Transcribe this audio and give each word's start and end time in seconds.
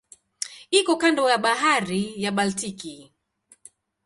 Iko 0.79 0.93
kando 1.01 1.29
ya 1.31 1.37
Bahari 1.43 2.03
ya 2.23 2.31
Baltiki. 2.31 2.95